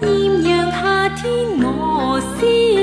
[0.00, 1.30] 艳阳夏天
[1.62, 2.81] 我思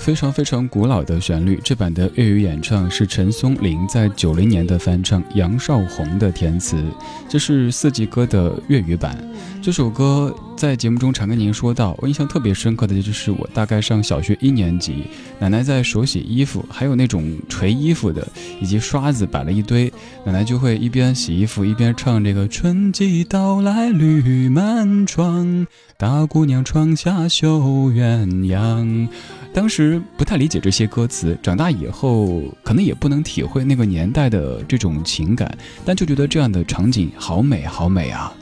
[0.00, 6.82] 非常非常古老的旋律，这版的粤语演唱是陈松伶在九零年的翻唱，杨少红的填词，
[7.28, 9.22] 这是四季歌的粤语版。
[9.60, 15.04] 这首歌在节目中常跟您说到，我印象特别深刻的就是我大概上小学一年级，
[15.38, 18.26] 奶奶在手洗衣服，还有那种捶衣服的，
[18.58, 19.92] 以及刷子摆了一堆，
[20.24, 25.66] 奶奶就会一边洗衣服一边唱这个春季到来绿满窗，
[25.98, 27.60] 大姑娘窗下绣
[27.90, 29.08] 鸳鸯。
[29.52, 38.32] 当时不太理解这些歌词，长大以后可能也不能体会那个年代的这种情感，但就觉得这样的场景好美好美啊！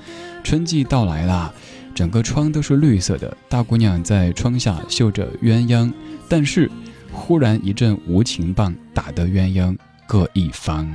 [0.44, 1.52] 春季到来啦，
[1.94, 5.90] 整个窗都是绿色的，大姑娘在窗下绣着鸳鸯，
[6.28, 6.70] 但是
[7.10, 10.88] 忽然一阵无情棒，打得鸳鸯各一方。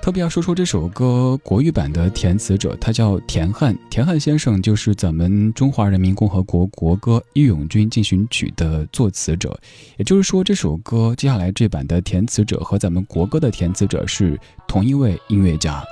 [0.00, 3.76] 特别要说说这首歌国语版的填词者，他叫田汉。
[3.90, 9.58] 田汉先生就是咱们中华人民共和国国歌《义勇军进行曲》的作词者。
[9.96, 14.38] 也就是说，这首歌接下来这版的填词者和咱们国歌的填词者是
[14.68, 15.82] 同一位音乐家。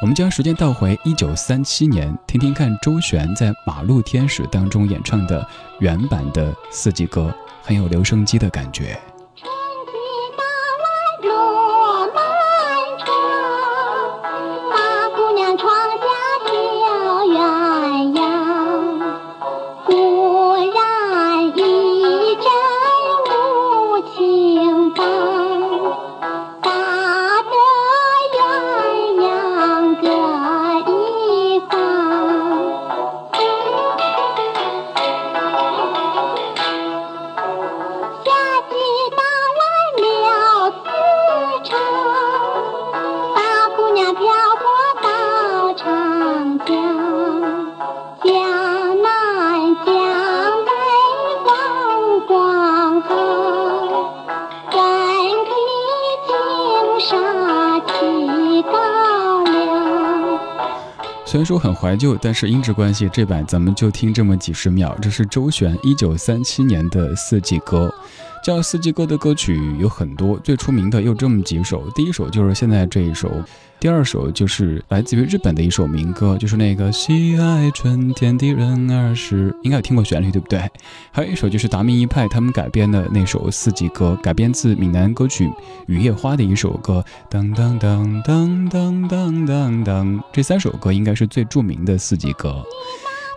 [0.00, 5.44] 我们将时间倒回一九三七年，听听看周璇在《马路天使》当中演唱的
[5.80, 8.96] 原版的《四季歌》，很有留声机的感觉。
[61.36, 64.96] 虽然说很怀旧，但是音质关系，这版咱们就听这么几十秒。
[65.02, 67.94] 这是周璇一九三七年的《四季歌》。
[68.46, 71.90] 叫四季歌的歌曲有很多，最出名的有这么几首。
[71.96, 73.42] 第一首就是现在这一首，
[73.80, 80.60] 第二首就是来自于日本的一首民歌，就是那个喜爱春天的人儿是，应该有听过旋律对不对？
[81.10, 85.48] 还有一首就是达明一派他们改编的那首四季歌，改编自闽南歌曲
[85.88, 87.04] 《雨夜花》的一首歌。
[87.28, 92.64] 当当当当当当当当，这三首歌应该是最著名的四季歌。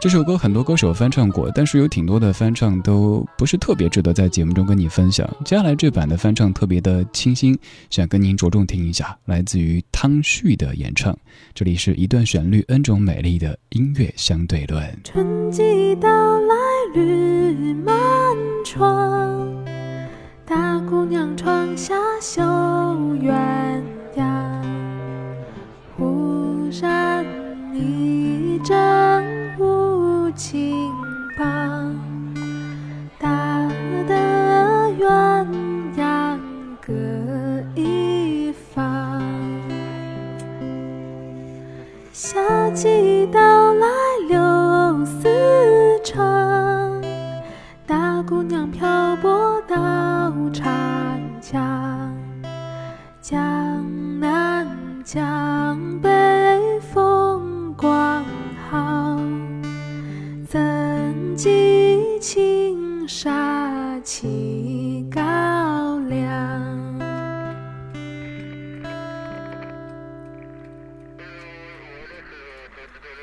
[0.02, 5.30] 这首歌很多歌手翻唱过，但是有挺多的翻唱都不是特别值得在节目中跟你分享。
[5.44, 7.58] 接下来这版的翻唱特别的清新，
[7.90, 11.14] 想跟您着重听一下，来自于汤旭的演唱。
[11.54, 14.82] 这里是一段旋律，N 种美丽的音乐相对论。
[15.04, 16.08] 春季到
[16.40, 16.56] 来
[16.94, 17.94] 绿满
[18.64, 19.54] 窗，
[20.46, 22.42] 大姑娘窗下绣
[23.22, 23.82] 鸳
[42.22, 43.88] 夏季到来
[44.28, 45.30] 柳丝
[46.04, 47.02] 长，
[47.88, 49.78] 大姑娘漂泊到
[50.52, 50.70] 长
[51.40, 52.14] 江，
[53.22, 53.40] 江
[54.20, 54.68] 南
[55.06, 56.10] 江北
[56.94, 58.22] 风光
[58.70, 59.18] 好，
[60.46, 62.10] 怎及。
[62.20, 64.28] 青纱起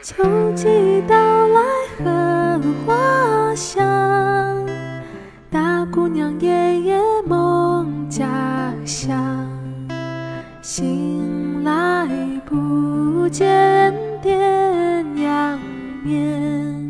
[0.08, 0.23] 秋
[0.55, 1.17] 季到
[1.49, 1.61] 来
[1.99, 3.85] 荷花香，
[5.50, 8.25] 大姑娘夜夜梦家
[8.85, 9.50] 乡，
[10.62, 12.06] 醒来
[12.44, 13.93] 不见
[14.23, 14.32] 爹
[15.12, 15.58] 娘
[16.05, 16.88] 面。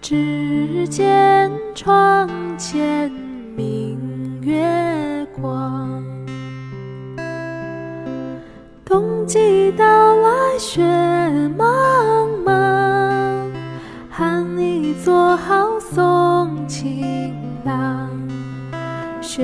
[0.00, 0.40] 只。
[0.88, 2.28] 见窗
[2.58, 3.08] 前
[3.54, 6.02] 明月光，
[8.84, 10.82] 冬季到来雪
[11.56, 11.89] 满
[15.46, 17.34] 好送情
[17.64, 18.10] 郎，
[19.22, 19.42] 血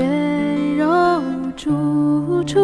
[0.77, 0.87] 肉
[1.57, 2.61] 处处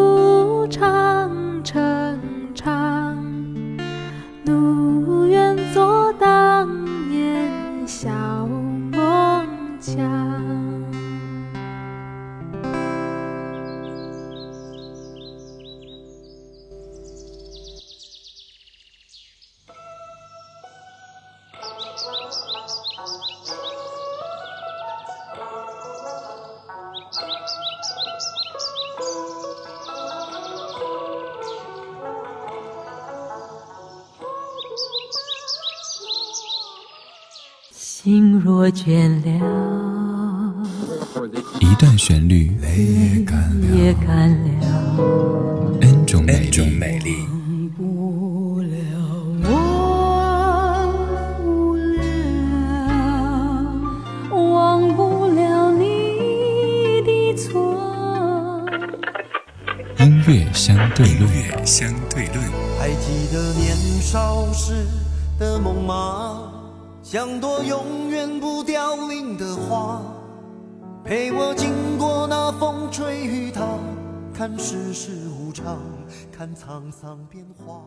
[38.04, 40.66] 心若倦了，
[41.60, 42.50] 一段旋律，
[43.72, 44.48] 也干了
[45.80, 47.14] ，N 种美丽。
[47.28, 48.74] 忘不了，
[49.46, 50.92] 忘
[51.38, 52.02] 不了，
[54.32, 55.86] 忘不了你
[57.06, 58.66] 的错。
[60.00, 61.30] 音乐相对论，
[61.64, 62.36] 相对论。
[62.80, 64.84] 还记得年少时
[65.38, 66.48] 的梦吗？
[67.02, 70.00] 像朵永远不凋零的花，
[71.04, 73.60] 陪我经过那风吹雨打，
[74.32, 75.80] 看世事无常，
[76.30, 77.82] 看沧桑变化。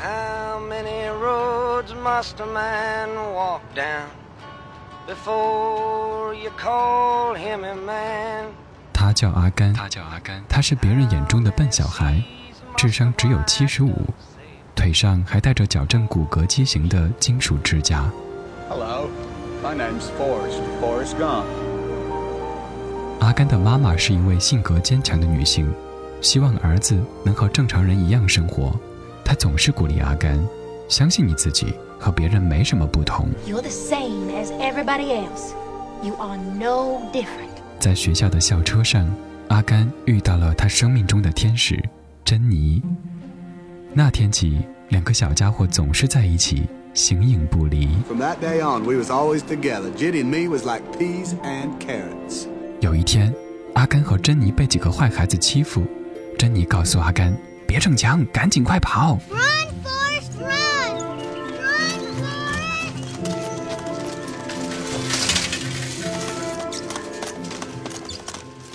[0.00, 4.06] How many roads must a man walk down
[5.08, 8.46] before you call him a man?
[8.92, 12.22] 他叫阿甘，他叫阿甘，他是别人眼中的笨小孩，
[12.76, 13.92] 智商只有七十五，
[14.74, 18.10] 腿上还带着矫正骨骼畸形的金属支架。
[18.68, 19.08] Hello,
[19.62, 21.44] my name's Forrest, Forrest Gump.
[23.20, 25.72] 阿甘的妈妈是一位性格坚强的女性，
[26.20, 28.72] 希望儿子能和正常人一样生活。
[29.24, 30.38] 她总是鼓励阿甘，
[30.88, 33.28] 相信你自己，和别人没什么不同。
[33.46, 35.52] You're the same as everybody else.
[36.02, 37.52] You are no different.
[37.78, 39.08] 在学校的校车上，
[39.48, 41.80] 阿甘遇到了他生命中的天使
[42.24, 42.82] 珍妮。
[43.94, 47.90] 那天起，两个小家伙总是在一起，形影不离。
[48.08, 49.92] From that day on, we was always together.
[49.94, 52.46] Jitty and me was like peas and carrots.
[52.80, 53.34] 有一天，
[53.74, 55.84] 阿甘和珍妮被几个坏孩子欺负，
[56.38, 57.36] 珍妮告诉阿甘
[57.68, 59.38] ：“别逞强，赶紧快跑！” Run,
[59.84, 60.96] Forrest, run!
[61.60, 62.94] Run, Forrest!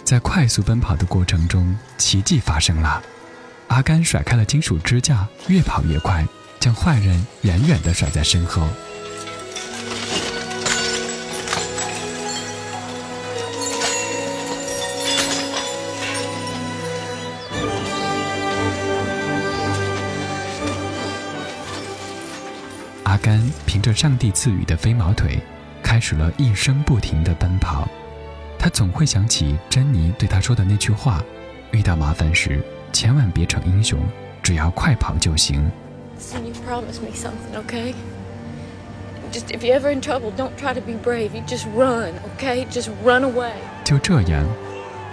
[0.04, 3.02] 在快速奔跑的过程中，奇迹发生了。
[3.68, 6.26] 阿甘甩开了金属支架，越跑越快，
[6.60, 8.68] 将坏人远远地甩在身后。
[23.04, 25.40] 阿甘凭着上帝赐予的飞毛腿，
[25.84, 27.88] 开始了一生不停的奔跑。
[28.58, 31.22] 他总会想起珍妮对他说的那句话
[31.72, 32.64] ：“遇到麻烦时，
[32.98, 34.00] 千万别逞英雄，
[34.42, 35.72] 只要快跑就行。
[36.18, 37.94] Listen, you promise me something, okay?
[39.32, 41.30] Just if you're ever in trouble, don't try to be brave.
[41.36, 42.66] You just run, okay?
[42.72, 43.52] Just run away.
[43.86, 44.44] ”就这样，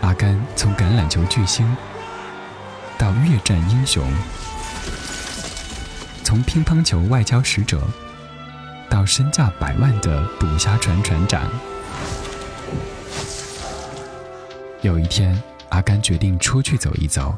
[0.01, 1.77] 阿甘从橄榄球巨星
[2.97, 4.03] 到越战英雄，
[6.23, 7.83] 从乒乓球外交使者
[8.89, 11.43] 到身价百万的捕虾船船长。
[14.81, 15.39] 有一天，
[15.69, 17.37] 阿甘决定出去走一走，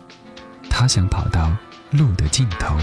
[0.79, 1.51] 他想跑到
[1.93, 2.77] 路的尽头。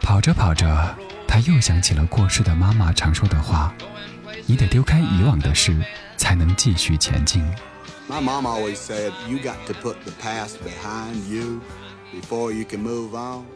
[0.00, 0.96] 跑着跑着，
[1.26, 3.74] 他又想起了过世的妈妈常说的话
[4.46, 5.76] ：“你得丢开以往的事，
[6.16, 7.44] 才能继续前进。
[8.08, 11.60] My mom always said, you got to put the past behind you
[12.12, 13.46] before you can move on.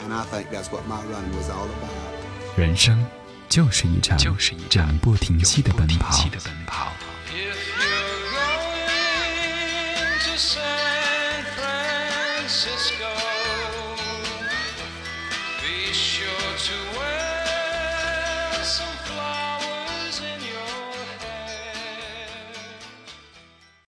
[0.00, 1.90] And I think that's what my running was all about.
[2.56, 2.98] 人生
[3.48, 6.12] 就是一场就是一场永不停息的奔跑。
[6.14, 6.32] If
[7.78, 8.02] you're
[8.32, 8.58] going
[10.20, 13.31] to San Francisco,